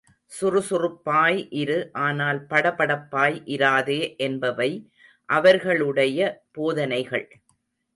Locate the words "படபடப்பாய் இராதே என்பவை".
2.47-4.71